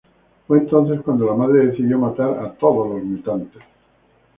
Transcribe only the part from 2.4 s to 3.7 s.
todos los mutantes.